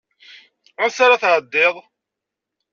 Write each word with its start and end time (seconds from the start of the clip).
Ansa 0.83 1.01
ara 1.05 1.21
tɛeddiḍ? 1.21 1.75